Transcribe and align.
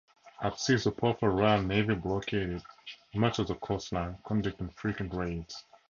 At 0.41 0.59
sea, 0.59 0.77
the 0.77 0.89
powerful 0.91 1.27
Royal 1.27 1.61
Navy 1.61 1.93
blockaded 1.93 2.63
much 3.13 3.37
of 3.37 3.45
the 3.49 3.53
coastline, 3.53 4.17
conducting 4.25 4.71
frequent 4.71 5.13
raids. 5.13 5.63